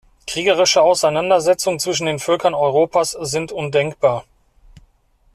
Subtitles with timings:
[0.25, 4.25] Kriegerische Auseinandersetzungen zwischen den Völkern Europas sind undenkbar.